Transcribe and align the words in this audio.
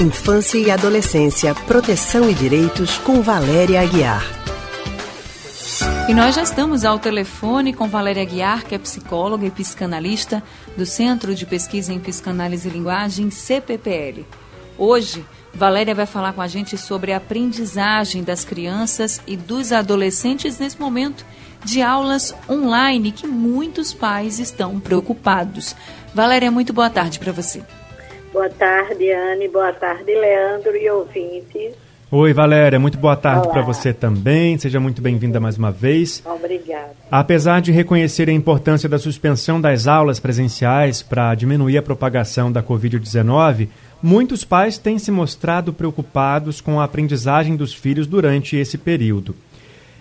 Infância 0.00 0.56
e 0.56 0.70
Adolescência, 0.70 1.54
Proteção 1.54 2.30
e 2.30 2.32
Direitos, 2.32 2.96
com 2.96 3.20
Valéria 3.20 3.82
Aguiar. 3.82 4.24
E 6.08 6.14
nós 6.14 6.34
já 6.34 6.42
estamos 6.42 6.86
ao 6.86 6.98
telefone 6.98 7.74
com 7.74 7.86
Valéria 7.86 8.22
Aguiar, 8.22 8.64
que 8.64 8.74
é 8.74 8.78
psicóloga 8.78 9.44
e 9.44 9.50
psicanalista 9.50 10.42
do 10.74 10.86
Centro 10.86 11.34
de 11.34 11.44
Pesquisa 11.44 11.92
em 11.92 12.00
Psicanálise 12.00 12.66
e 12.66 12.72
Linguagem, 12.72 13.30
CPPL. 13.30 14.24
Hoje, 14.78 15.22
Valéria 15.52 15.94
vai 15.94 16.06
falar 16.06 16.32
com 16.32 16.40
a 16.40 16.48
gente 16.48 16.78
sobre 16.78 17.12
a 17.12 17.18
aprendizagem 17.18 18.24
das 18.24 18.42
crianças 18.42 19.20
e 19.26 19.36
dos 19.36 19.70
adolescentes 19.70 20.58
nesse 20.58 20.80
momento 20.80 21.26
de 21.62 21.82
aulas 21.82 22.34
online 22.48 23.12
que 23.12 23.26
muitos 23.26 23.92
pais 23.92 24.38
estão 24.38 24.80
preocupados. 24.80 25.76
Valéria, 26.14 26.50
muito 26.50 26.72
boa 26.72 26.88
tarde 26.88 27.18
para 27.18 27.32
você. 27.32 27.62
Boa 28.32 28.48
tarde, 28.48 29.10
Anne. 29.10 29.48
Boa 29.48 29.72
tarde, 29.72 30.14
Leandro 30.14 30.76
e 30.76 30.88
ouvintes. 30.88 31.74
Oi, 32.12 32.32
Valéria. 32.32 32.78
Muito 32.78 32.98
boa 32.98 33.16
tarde 33.16 33.48
para 33.48 33.62
você 33.62 33.92
também. 33.92 34.56
Seja 34.58 34.78
muito 34.80 35.02
bem-vinda 35.02 35.40
mais 35.40 35.56
uma 35.58 35.72
vez. 35.72 36.22
Obrigada. 36.24 36.90
Apesar 37.10 37.60
de 37.60 37.72
reconhecer 37.72 38.28
a 38.28 38.32
importância 38.32 38.88
da 38.88 38.98
suspensão 38.98 39.60
das 39.60 39.86
aulas 39.86 40.20
presenciais 40.20 41.02
para 41.02 41.34
diminuir 41.34 41.78
a 41.78 41.82
propagação 41.82 42.50
da 42.50 42.62
Covid-19, 42.62 43.68
muitos 44.02 44.44
pais 44.44 44.78
têm 44.78 44.98
se 44.98 45.10
mostrado 45.10 45.72
preocupados 45.72 46.60
com 46.60 46.80
a 46.80 46.84
aprendizagem 46.84 47.56
dos 47.56 47.74
filhos 47.74 48.06
durante 48.06 48.56
esse 48.56 48.78
período. 48.78 49.34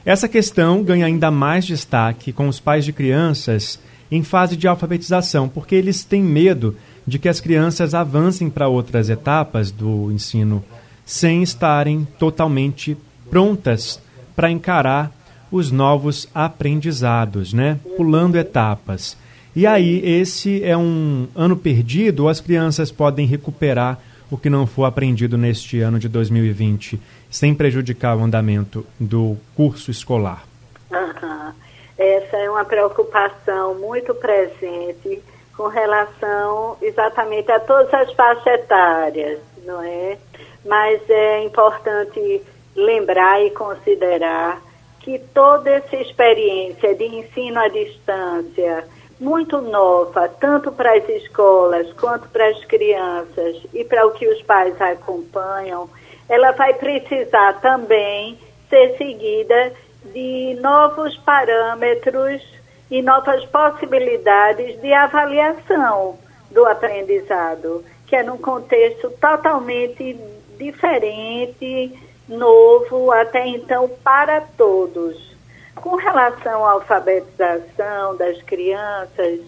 Essa 0.06 0.28
questão 0.28 0.84
ganha 0.84 1.06
ainda 1.06 1.30
mais 1.30 1.66
destaque 1.66 2.32
com 2.32 2.48
os 2.48 2.60
pais 2.60 2.86
de 2.86 2.94
crianças 2.94 3.80
em 4.12 4.24
fase 4.24 4.58
de 4.58 4.68
alfabetização, 4.68 5.48
porque 5.48 5.76
eles 5.76 6.04
têm 6.04 6.24
medo 6.24 6.76
de 7.10 7.20
que 7.20 7.28
as 7.28 7.42
crianças 7.42 7.94
avancem 7.94 8.50
para 8.50 8.68
outras 8.68 9.10
etapas 9.10 9.72
do 9.72 10.12
ensino 10.12 10.64
sem 11.06 11.42
estarem 11.42 12.08
totalmente 12.20 12.96
prontas 13.30 14.00
para 14.36 14.52
encarar 14.52 15.12
os 15.52 15.72
novos 15.72 16.30
aprendizados, 16.34 17.52
né? 17.52 17.80
Pulando 17.98 18.38
etapas. 18.38 19.18
E 19.56 19.66
aí, 19.66 20.00
esse 20.06 20.64
é 20.64 20.78
um 20.78 21.28
ano 21.36 21.58
perdido 21.58 22.24
ou 22.24 22.30
as 22.30 22.40
crianças 22.40 22.92
podem 22.92 23.26
recuperar 23.26 24.00
o 24.30 24.38
que 24.38 24.50
não 24.50 24.68
for 24.68 24.86
aprendido 24.86 25.38
neste 25.38 25.82
ano 25.82 25.98
de 25.98 26.08
2020, 26.08 27.02
sem 27.32 27.56
prejudicar 27.56 28.16
o 28.16 28.24
andamento 28.24 28.86
do 29.00 29.36
curso 29.56 29.90
escolar? 29.90 30.46
Uhum. 30.92 31.52
Essa 31.98 32.38
é 32.38 32.50
uma 32.50 32.64
preocupação 32.64 33.74
muito 33.80 34.14
presente 34.14 35.20
com 35.60 35.68
relação 35.68 36.78
exatamente 36.82 37.52
a 37.52 37.60
todas 37.60 37.94
as 37.94 38.14
faixas 38.14 38.48
etárias, 38.48 39.40
não 39.66 39.84
é? 39.84 40.18
Mas 40.64 41.02
é 41.10 41.44
importante 41.44 42.42
lembrar 42.74 43.44
e 43.44 43.52
considerar 43.52 44.62
que 45.02 45.20
toda 45.20 45.70
essa 45.70 45.98
experiência 45.98 46.96
de 46.96 47.04
ensino 47.04 47.60
à 47.60 47.68
distância, 47.68 48.88
muito 49.20 49.60
nova, 49.60 50.30
tanto 50.30 50.72
para 50.72 50.94
as 50.94 51.10
escolas 51.10 51.92
quanto 51.92 52.30
para 52.30 52.48
as 52.48 52.64
crianças 52.64 53.58
e 53.74 53.84
para 53.84 54.08
o 54.08 54.12
que 54.12 54.30
os 54.30 54.42
pais 54.44 54.80
acompanham, 54.80 55.90
ela 56.30 56.54
vai 56.54 56.74
precisar 56.76 57.60
também 57.60 58.40
ser 58.70 58.96
seguida 58.96 59.74
de 60.06 60.58
novos 60.62 61.18
parâmetros 61.18 62.59
e 62.90 63.02
novas 63.02 63.46
possibilidades 63.46 64.80
de 64.82 64.94
avaliação 64.94 66.18
do 66.50 66.66
aprendizado, 66.66 67.84
que 68.08 68.16
é 68.16 68.24
num 68.24 68.38
contexto 68.38 69.10
totalmente 69.22 70.18
diferente, 70.58 71.98
novo, 72.28 73.12
até 73.12 73.48
então 73.48 73.90
para 74.04 74.42
todos. 74.58 75.30
Com 75.76 75.96
relação 75.96 76.66
à 76.66 76.72
alfabetização 76.72 78.18
das 78.18 78.42
crianças, 78.44 79.40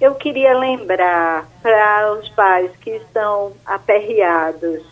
eu 0.00 0.14
queria 0.14 0.56
lembrar 0.56 1.46
para 1.62 2.12
os 2.12 2.28
pais 2.30 2.70
que 2.76 2.90
estão 2.90 3.52
aperreados 3.66 4.82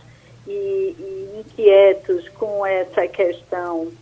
e, 0.47 0.51
e 0.51 1.41
inquietos 1.41 2.29
com 2.31 2.67
essa 2.67 3.07
questão 3.07 3.93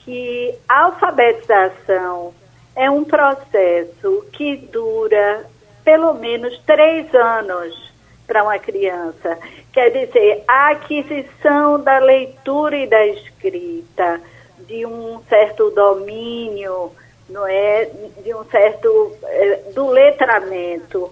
que 0.00 0.54
a 0.68 0.84
alfabetização 0.84 2.32
é 2.78 2.88
um 2.88 3.02
processo 3.02 4.24
que 4.32 4.56
dura 4.56 5.44
pelo 5.84 6.14
menos 6.14 6.56
três 6.64 7.12
anos 7.12 7.92
para 8.24 8.44
uma 8.44 8.56
criança. 8.56 9.36
Quer 9.72 9.90
dizer, 9.90 10.44
a 10.46 10.70
aquisição 10.70 11.82
da 11.82 11.98
leitura 11.98 12.76
e 12.76 12.86
da 12.86 13.04
escrita, 13.04 14.20
de 14.60 14.86
um 14.86 15.20
certo 15.28 15.70
domínio, 15.70 16.92
não 17.28 17.44
é, 17.48 17.90
de 18.22 18.32
um 18.32 18.44
certo 18.44 19.12
é, 19.24 19.56
do 19.74 19.88
letramento, 19.88 21.10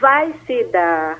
vai 0.00 0.32
se 0.46 0.62
dar 0.64 1.18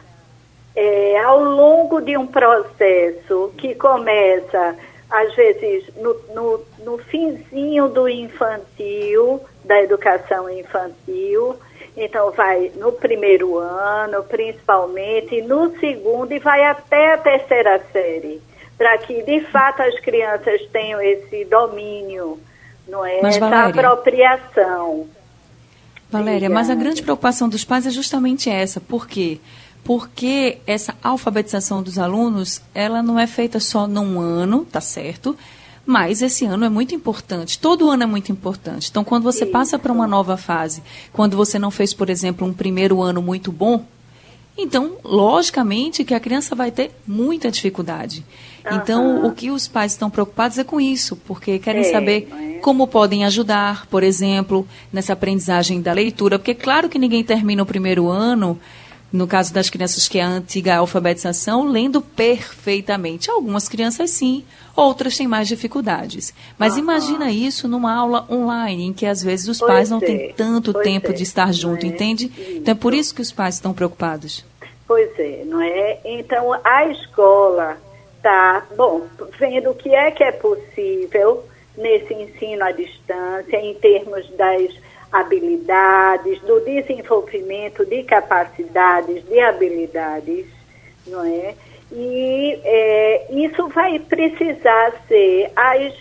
é, 0.76 1.18
ao 1.18 1.42
longo 1.42 2.00
de 2.00 2.16
um 2.16 2.28
processo 2.28 3.52
que 3.58 3.74
começa 3.74 4.76
às 5.10 5.34
vezes 5.34 5.84
no, 5.96 6.14
no, 6.34 6.60
no 6.84 6.98
finzinho 6.98 7.88
do 7.88 8.08
infantil, 8.08 9.40
da 9.64 9.82
educação 9.82 10.48
infantil, 10.48 11.56
então 11.96 12.30
vai 12.30 12.70
no 12.76 12.92
primeiro 12.92 13.58
ano, 13.58 14.22
principalmente, 14.24 15.42
no 15.42 15.76
segundo 15.78 16.32
e 16.32 16.38
vai 16.38 16.64
até 16.64 17.14
a 17.14 17.18
terceira 17.18 17.80
série, 17.92 18.40
para 18.78 18.96
que 18.98 19.22
de 19.22 19.40
fato 19.46 19.82
as 19.82 19.98
crianças 20.00 20.64
tenham 20.72 21.00
esse 21.00 21.44
domínio, 21.44 22.38
não 22.86 23.04
é? 23.04 23.20
Mas, 23.20 23.36
Essa 23.36 23.48
Valéria, 23.48 23.80
apropriação. 23.80 25.08
Valéria, 26.10 26.50
mas 26.50 26.70
a 26.70 26.74
grande 26.74 27.02
preocupação 27.02 27.48
dos 27.48 27.64
pais 27.64 27.86
é 27.86 27.90
justamente 27.90 28.50
essa. 28.50 28.80
Por 28.80 29.06
quê? 29.06 29.38
Porque 29.84 30.58
essa 30.66 30.94
alfabetização 31.02 31.82
dos 31.82 31.98
alunos, 31.98 32.60
ela 32.74 33.02
não 33.02 33.18
é 33.18 33.26
feita 33.26 33.58
só 33.58 33.86
num 33.86 34.20
ano, 34.20 34.64
tá 34.64 34.80
certo? 34.80 35.36
Mas 35.84 36.22
esse 36.22 36.44
ano 36.44 36.64
é 36.64 36.68
muito 36.68 36.94
importante, 36.94 37.58
todo 37.58 37.90
ano 37.90 38.02
é 38.02 38.06
muito 38.06 38.30
importante. 38.30 38.88
Então, 38.90 39.02
quando 39.02 39.24
você 39.24 39.44
passa 39.46 39.78
para 39.78 39.92
uma 39.92 40.06
nova 40.06 40.36
fase, 40.36 40.82
quando 41.12 41.36
você 41.36 41.58
não 41.58 41.70
fez, 41.70 41.92
por 41.92 42.10
exemplo, 42.10 42.46
um 42.46 42.52
primeiro 42.52 43.02
ano 43.02 43.20
muito 43.20 43.50
bom, 43.50 43.84
então, 44.56 44.98
logicamente, 45.02 46.04
que 46.04 46.12
a 46.12 46.20
criança 46.20 46.54
vai 46.54 46.70
ter 46.70 46.90
muita 47.06 47.50
dificuldade. 47.50 48.24
Uhum. 48.64 48.76
Então, 48.76 49.26
o 49.26 49.32
que 49.32 49.50
os 49.50 49.66
pais 49.66 49.92
estão 49.92 50.10
preocupados 50.10 50.58
é 50.58 50.64
com 50.64 50.78
isso, 50.80 51.16
porque 51.16 51.58
querem 51.58 51.80
é, 51.80 51.90
saber 51.90 52.28
é? 52.30 52.58
como 52.58 52.86
podem 52.86 53.24
ajudar, 53.24 53.86
por 53.86 54.02
exemplo, 54.02 54.68
nessa 54.92 55.14
aprendizagem 55.14 55.80
da 55.80 55.92
leitura. 55.92 56.38
Porque, 56.38 56.54
claro 56.54 56.88
que 56.90 56.98
ninguém 56.98 57.24
termina 57.24 57.62
o 57.62 57.66
primeiro 57.66 58.08
ano 58.08 58.60
no 59.12 59.26
caso 59.26 59.52
das 59.52 59.68
crianças 59.68 60.08
que 60.08 60.18
é 60.18 60.22
a 60.22 60.28
antiga 60.28 60.76
alfabetização, 60.76 61.68
lendo 61.68 62.00
perfeitamente. 62.00 63.30
Algumas 63.30 63.68
crianças 63.68 64.10
sim, 64.10 64.44
outras 64.76 65.16
têm 65.16 65.26
mais 65.26 65.48
dificuldades. 65.48 66.32
Mas 66.58 66.76
imagina 66.76 67.30
isso 67.30 67.66
numa 67.66 67.94
aula 67.94 68.26
online, 68.30 68.86
em 68.86 68.92
que 68.92 69.06
às 69.06 69.22
vezes 69.22 69.48
os 69.48 69.58
pois 69.58 69.72
pais 69.72 69.90
não 69.90 69.98
é, 69.98 70.00
têm 70.00 70.32
tanto 70.32 70.72
tempo 70.74 71.10
é, 71.10 71.12
de 71.12 71.22
estar 71.22 71.52
junto, 71.52 71.84
é? 71.84 71.88
entende? 71.88 72.26
Isso. 72.26 72.50
Então 72.58 72.72
é 72.72 72.76
por 72.76 72.94
isso 72.94 73.14
que 73.14 73.22
os 73.22 73.32
pais 73.32 73.56
estão 73.56 73.72
preocupados. 73.72 74.44
Pois 74.86 75.10
é, 75.18 75.44
não 75.44 75.60
é? 75.60 75.98
Então 76.04 76.52
a 76.64 76.86
escola 76.86 77.76
está, 78.16 78.66
bom, 78.76 79.02
vendo 79.38 79.70
o 79.70 79.74
que 79.74 79.94
é 79.94 80.10
que 80.10 80.22
é 80.22 80.32
possível 80.32 81.44
nesse 81.76 82.12
ensino 82.12 82.64
à 82.64 82.72
distância, 82.72 83.56
em 83.56 83.74
termos 83.74 84.28
das 84.36 84.70
habilidades, 85.12 86.40
do 86.42 86.60
desenvolvimento 86.60 87.84
de 87.84 88.02
capacidades, 88.04 89.24
de 89.24 89.40
habilidades, 89.40 90.46
não 91.06 91.24
é? 91.24 91.54
E 91.92 92.60
é, 92.62 93.26
isso 93.32 93.68
vai 93.68 93.98
precisar 93.98 94.92
ser 95.08 95.50
as, 95.56 95.92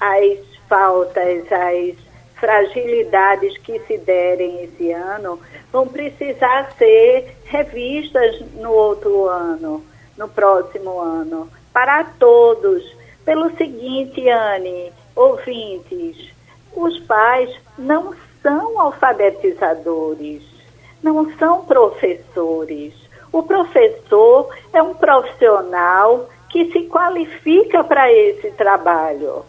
as 0.00 0.38
faltas, 0.68 1.44
as 1.52 1.96
fragilidades 2.36 3.56
que 3.58 3.78
se 3.80 3.98
derem 3.98 4.64
esse 4.64 4.90
ano 4.90 5.38
vão 5.70 5.86
precisar 5.86 6.72
ser 6.78 7.36
revistas 7.44 8.40
no 8.54 8.70
outro 8.70 9.26
ano, 9.28 9.84
no 10.16 10.28
próximo 10.28 10.98
ano, 10.98 11.50
para 11.72 12.04
todos. 12.18 12.82
Pelo 13.24 13.54
seguinte, 13.56 14.28
Anne, 14.28 14.92
ouvintes, 15.14 16.32
os 16.74 16.98
pais 17.00 17.50
não 17.78 18.14
são 18.44 18.78
alfabetizadores, 18.78 20.42
não 21.02 21.32
são 21.38 21.64
professores. 21.64 22.92
O 23.32 23.42
professor 23.42 24.50
é 24.72 24.82
um 24.82 24.94
profissional 24.94 26.28
que 26.50 26.70
se 26.70 26.82
qualifica 26.82 27.82
para 27.82 28.12
esse 28.12 28.50
trabalho. 28.50 29.44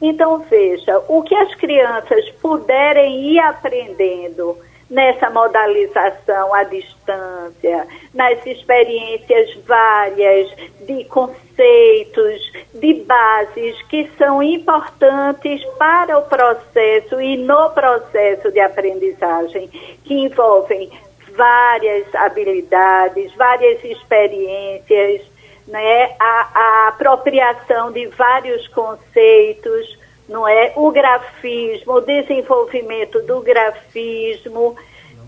Então, 0.00 0.44
veja, 0.50 1.02
o 1.08 1.22
que 1.22 1.34
as 1.34 1.54
crianças 1.54 2.28
puderem 2.42 3.32
ir 3.32 3.38
aprendendo 3.38 4.58
nessa 4.90 5.30
modalização 5.30 6.54
à 6.54 6.64
distância, 6.64 7.86
nas 8.12 8.44
experiências 8.46 9.54
várias 9.66 10.50
de 10.86 11.04
conceitos, 11.04 12.52
de 12.74 12.94
bases 13.06 13.80
que 13.88 14.10
são 14.18 14.42
importantes 14.42 15.64
para 15.78 16.18
o 16.18 16.22
processo 16.22 17.20
e 17.20 17.36
no 17.38 17.70
processo 17.70 18.50
de 18.52 18.60
aprendizagem, 18.60 19.68
que 20.04 20.14
envolvem 20.14 20.90
várias 21.36 22.14
habilidades, 22.14 23.32
várias 23.34 23.82
experiências, 23.84 25.22
né? 25.66 26.14
a, 26.20 26.48
a 26.54 26.88
apropriação 26.88 27.90
de 27.90 28.06
vários 28.08 28.68
conceitos, 28.68 29.98
não 30.28 30.46
é? 30.46 30.72
O 30.76 30.90
grafismo, 30.90 31.94
o 31.94 32.00
desenvolvimento 32.00 33.20
do 33.22 33.40
grafismo 33.40 34.76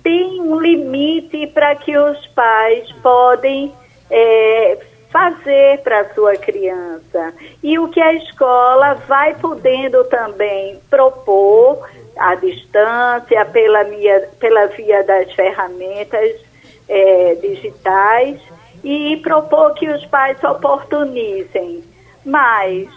tem 0.03 0.41
um 0.41 0.61
limite 0.61 1.47
para 1.49 1.75
que 1.75 1.97
os 1.97 2.27
pais 2.29 2.91
podem 3.03 3.73
é, 4.11 4.79
fazer 5.11 5.79
para 5.83 6.01
a 6.01 6.15
sua 6.15 6.37
criança. 6.37 7.35
E 7.63 7.79
o 7.79 7.89
que 7.89 8.01
a 8.01 8.13
escola 8.15 8.95
vai 9.07 9.35
podendo 9.35 10.05
também 10.05 10.79
propor 10.89 11.89
à 12.17 12.35
distância, 12.35 13.45
pela, 13.47 13.85
via, 13.85 14.29
pela 14.39 14.67
via 14.67 15.03
das 15.03 15.33
ferramentas 15.33 16.41
é, 16.89 17.35
digitais, 17.37 18.41
e 18.85 19.17
propor 19.17 19.75
que 19.75 19.89
os 19.89 20.05
pais 20.07 20.43
oportunizem. 20.45 21.83
Mas 22.25 22.89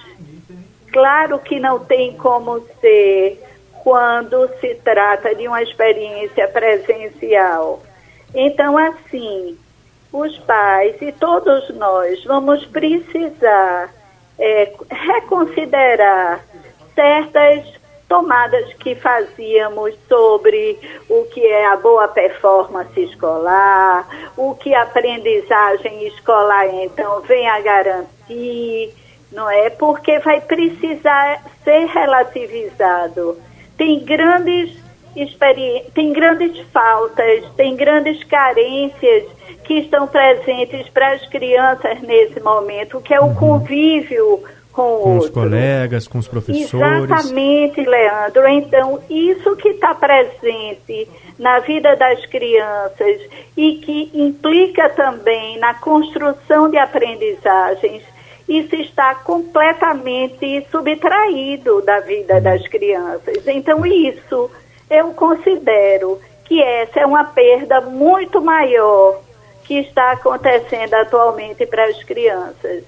Claro 0.91 1.39
que 1.39 1.59
não 1.59 1.79
tem 1.79 2.15
como 2.17 2.61
ser 2.81 3.41
quando 3.83 4.49
se 4.59 4.75
trata 4.75 5.33
de 5.35 5.47
uma 5.47 5.61
experiência 5.61 6.47
presencial. 6.47 7.81
Então, 8.33 8.77
assim, 8.77 9.57
os 10.11 10.37
pais 10.39 10.95
e 11.01 11.11
todos 11.11 11.69
nós 11.75 12.23
vamos 12.25 12.65
precisar 12.65 13.93
é, 14.37 14.73
reconsiderar 14.89 16.43
certas 16.95 17.79
tomadas 18.07 18.73
que 18.73 18.95
fazíamos 18.95 19.93
sobre 20.07 20.79
o 21.07 21.25
que 21.25 21.45
é 21.45 21.67
a 21.67 21.77
boa 21.77 22.07
performance 22.07 22.99
escolar, 22.99 24.07
o 24.35 24.55
que 24.55 24.73
a 24.73 24.81
aprendizagem 24.81 26.07
escolar 26.07 26.67
então 26.73 27.21
vem 27.21 27.47
a 27.47 27.61
garantir 27.61 28.93
não 29.31 29.49
é? 29.49 29.69
Porque 29.69 30.19
vai 30.19 30.41
precisar 30.41 31.43
ser 31.63 31.85
relativizado. 31.85 33.37
Tem 33.77 33.99
grandes 33.99 34.77
tem 35.93 36.13
grandes 36.13 36.59
faltas, 36.71 37.43
tem 37.57 37.75
grandes 37.75 38.23
carências 38.23 39.25
que 39.63 39.79
estão 39.79 40.07
presentes 40.07 40.87
para 40.89 41.13
as 41.13 41.27
crianças 41.27 41.99
nesse 42.01 42.39
momento, 42.39 43.01
que 43.01 43.13
é 43.13 43.19
o 43.19 43.25
uhum. 43.25 43.35
convívio 43.35 44.43
com 44.71 44.99
com 45.01 45.17
os 45.17 45.29
colegas, 45.29 46.07
com 46.07 46.19
os 46.19 46.27
professores. 46.27 47.03
Exatamente, 47.03 47.81
Leandro. 47.81 48.47
Então, 48.47 48.99
isso 49.09 49.55
que 49.57 49.69
está 49.69 49.93
presente 49.93 51.09
na 51.37 51.59
vida 51.59 51.95
das 51.95 52.25
crianças 52.27 53.21
e 53.57 53.75
que 53.75 54.11
implica 54.13 54.89
também 54.89 55.57
na 55.59 55.73
construção 55.73 56.69
de 56.69 56.77
aprendizagens 56.77 58.03
isso 58.49 58.75
está 58.75 59.13
completamente 59.13 60.65
subtraído 60.71 61.83
da 61.83 61.99
vida 61.99 62.41
das 62.41 62.67
crianças. 62.67 63.47
Então, 63.47 63.85
isso 63.85 64.49
eu 64.89 65.13
considero 65.13 66.19
que 66.45 66.59
essa 66.61 67.01
é 67.01 67.05
uma 67.05 67.25
perda 67.25 67.79
muito 67.81 68.41
maior 68.41 69.21
que 69.63 69.75
está 69.75 70.13
acontecendo 70.13 70.95
atualmente 70.95 71.63
para 71.67 71.85
as 71.85 72.03
crianças 72.03 72.83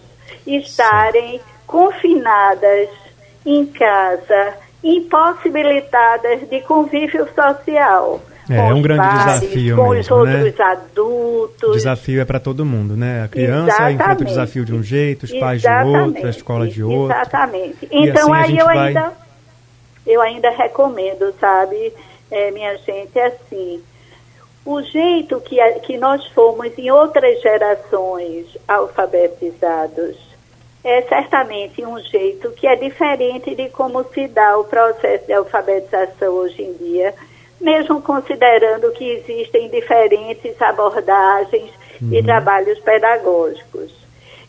estarem 0.48 1.40
confinadas 1.68 2.90
em 3.46 3.68
casa, 3.68 4.56
impossibilitadas 4.84 6.50
de 6.50 6.60
convívio 6.62 7.28
social. 7.36 8.20
É, 8.52 8.70
é 8.70 8.74
um 8.74 8.82
grande 8.82 9.08
pais, 9.08 9.40
desafio 9.40 9.76
com 9.78 9.90
mesmo, 9.90 10.16
os 10.16 10.28
né? 10.28 10.44
outros 10.44 10.60
adultos. 10.60 11.74
Desafio 11.74 12.22
é 12.22 12.26
para 12.26 12.40
todo 12.40 12.66
mundo, 12.66 12.98
né? 12.98 13.24
A 13.24 13.28
criança 13.28 13.70
Exatamente. 13.70 14.02
enfrenta 14.02 14.22
o 14.22 14.26
desafio 14.26 14.66
de 14.66 14.74
um 14.74 14.84
jeito, 14.84 15.24
os 15.24 15.32
pais 15.34 15.62
Exatamente. 15.64 15.94
de 15.94 16.06
outro, 16.06 16.28
a 16.28 16.30
escola 16.30 16.68
de 16.68 16.84
outro. 16.84 17.16
Exatamente. 17.16 17.88
Então 17.90 18.34
assim 18.34 18.54
aí 18.54 18.58
eu 18.58 18.66
vai... 18.66 18.88
ainda 18.88 19.14
eu 20.06 20.22
ainda 20.22 20.50
recomendo, 20.50 21.34
sabe, 21.40 21.94
é, 22.30 22.52
minha 22.52 22.76
gente, 22.78 23.18
é 23.18 23.28
assim. 23.28 23.82
O 24.66 24.82
jeito 24.82 25.40
que, 25.42 25.58
que 25.82 25.98
nós 25.98 26.26
fomos 26.28 26.78
em 26.78 26.92
outras 26.92 27.42
gerações 27.42 28.46
alfabetizados 28.68 30.18
é 30.84 31.02
certamente 31.04 31.84
um 31.86 32.00
jeito 32.00 32.52
que 32.52 32.68
é 32.68 32.76
diferente 32.76 33.56
de 33.56 33.70
como 33.70 34.04
se 34.14 34.28
dá 34.28 34.58
o 34.58 34.64
processo 34.64 35.26
de 35.26 35.34
alfabetização 35.34 36.34
hoje 36.34 36.62
em 36.64 36.74
dia 36.74 37.14
mesmo 37.62 38.02
considerando 38.02 38.92
que 38.92 39.10
existem 39.10 39.70
diferentes 39.70 40.60
abordagens 40.62 41.72
uhum. 42.02 42.14
e 42.14 42.24
trabalhos 42.24 42.80
pedagógicos. 42.80 43.94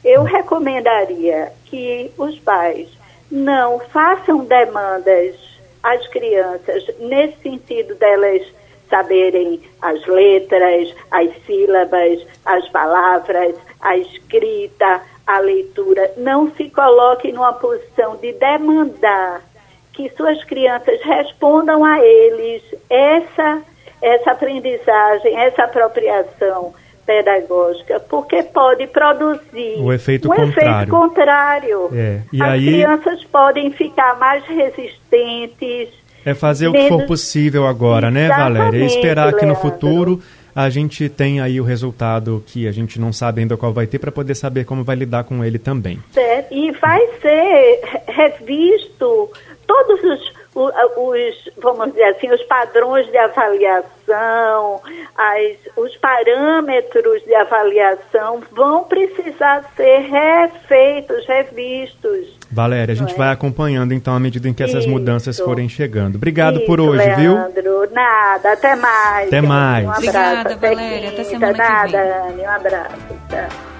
Eu 0.04 0.24
recomendaria 0.24 1.52
que 1.66 2.10
os 2.18 2.38
pais 2.40 2.88
não 3.30 3.78
façam 3.78 4.44
demandas 4.44 5.36
às 5.82 6.06
crianças 6.08 6.84
nesse 6.98 7.40
sentido 7.42 7.94
delas 7.94 8.42
saberem 8.90 9.60
as 9.80 10.04
letras, 10.06 10.94
as 11.10 11.30
sílabas, 11.46 12.20
as 12.44 12.68
palavras, 12.68 13.56
a 13.80 13.96
escrita, 13.96 15.00
a 15.26 15.38
leitura. 15.38 16.12
Não 16.18 16.50
se 16.52 16.68
coloque 16.68 17.32
numa 17.32 17.54
posição 17.54 18.16
de 18.16 18.32
demandar 18.32 19.42
que 19.92 20.10
suas 20.16 20.42
crianças 20.44 21.00
respondam 21.02 21.84
a 21.84 22.00
eles 22.00 22.62
essa, 22.88 23.62
essa 24.00 24.32
aprendizagem, 24.32 25.38
essa 25.38 25.64
apropriação 25.64 26.74
pedagógica, 27.04 28.00
porque 28.00 28.42
pode 28.44 28.86
produzir 28.86 29.80
o 29.80 29.92
efeito 29.92 30.30
um 30.30 30.34
contrário. 30.34 30.72
efeito 30.72 30.90
contrário. 30.90 31.90
É. 31.92 32.20
As 32.40 32.48
aí... 32.50 32.66
crianças 32.66 33.24
podem 33.24 33.70
ficar 33.72 34.18
mais 34.18 34.44
resistentes. 34.44 35.88
É 36.24 36.34
fazer 36.34 36.68
o 36.68 36.72
que 36.72 36.88
for 36.88 37.04
possível 37.04 37.66
agora, 37.66 38.10
né, 38.10 38.28
Valéria? 38.28 38.78
E 38.78 38.86
esperar 38.86 39.32
que 39.34 39.44
no 39.44 39.56
futuro 39.56 40.22
a 40.54 40.68
gente 40.68 41.08
tenha 41.08 41.44
aí 41.44 41.60
o 41.60 41.64
resultado 41.64 42.42
que 42.46 42.66
a 42.68 42.72
gente 42.72 43.00
não 43.00 43.12
sabe 43.12 43.40
ainda 43.40 43.56
qual 43.56 43.72
vai 43.72 43.86
ter 43.86 43.98
para 43.98 44.12
poder 44.12 44.34
saber 44.34 44.64
como 44.64 44.84
vai 44.84 44.96
lidar 44.96 45.24
com 45.24 45.44
ele 45.44 45.58
também. 45.58 46.02
Certo. 46.12 46.52
E 46.52 46.70
vai 46.72 47.00
ser 47.20 47.80
revisto 48.08 49.30
todos 49.66 50.02
os, 50.04 50.32
os, 50.54 51.50
vamos 51.58 51.92
dizer 51.92 52.04
assim, 52.04 52.30
os 52.30 52.42
padrões 52.44 53.06
de 53.06 53.16
avaliação, 53.16 54.82
as, 55.16 55.56
os 55.76 55.96
parâmetros 55.96 57.22
de 57.24 57.34
avaliação 57.34 58.42
vão 58.52 58.84
precisar 58.84 59.70
ser 59.76 60.00
refeitos, 60.00 61.26
revistos. 61.26 62.41
Valéria, 62.52 62.92
a 62.92 62.96
gente 62.96 63.14
é? 63.14 63.16
vai 63.16 63.32
acompanhando 63.32 63.92
então 63.94 64.14
à 64.14 64.20
medida 64.20 64.46
em 64.46 64.52
que 64.52 64.62
essas 64.62 64.84
Isso. 64.84 64.90
mudanças 64.90 65.38
forem 65.38 65.68
chegando. 65.68 66.16
Obrigado 66.16 66.58
Isso, 66.58 66.66
por 66.66 66.80
hoje, 66.80 67.04
Leandro. 67.04 67.22
viu? 67.22 67.92
Nada, 67.92 68.52
até 68.52 68.76
mais. 68.76 69.28
Até 69.28 69.40
mais. 69.40 69.86
Um 69.86 69.90
abraço. 69.90 70.08
Obrigada, 70.08 70.56
Valéria. 70.56 71.08
Até 71.08 71.24
semana 71.24 71.52
Nada, 71.52 71.86
que 71.86 71.96
vem. 71.96 72.12
Anne, 72.12 72.42
um 72.42 72.50
abraço. 72.50 72.96
Tchau. 73.28 73.72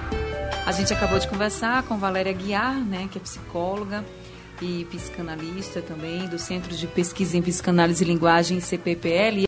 A 0.65 0.71
gente 0.71 0.93
acabou 0.93 1.19
de 1.19 1.27
conversar 1.27 1.83
com 1.83 1.97
Valéria 1.97 2.31
Guiar, 2.31 2.75
né, 2.75 3.07
que 3.11 3.17
é 3.17 3.21
psicóloga 3.21 4.03
e 4.61 4.85
psicanalista 4.89 5.81
também 5.81 6.25
do 6.27 6.39
Centro 6.39 6.73
de 6.73 6.87
Pesquisa 6.87 7.37
em 7.37 7.41
Psicanálise 7.41 8.03
e 8.03 8.07
Linguagem, 8.07 8.59
CPPL. 8.59 9.39